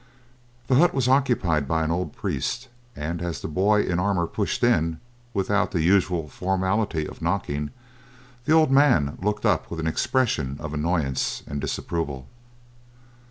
[0.67, 4.63] The hut was occupied by an old priest, and as the boy in armor pushed
[4.63, 4.99] in,
[5.31, 7.69] without the usual formality of knocking,
[8.45, 12.25] the old man looked up with an expression of annoyance and disapproval.